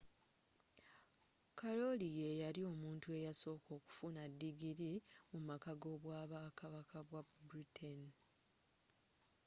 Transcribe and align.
kalooli 1.59 2.07
yeyali 2.19 2.61
omuntu 2.73 3.07
eyasooka 3.19 3.69
okufuna 3.77 4.23
digili 4.39 4.91
mu 5.31 5.39
maka 5.49 5.71
g'obwakabaka 5.81 6.97
bwe 7.07 7.21
britain 7.47 8.01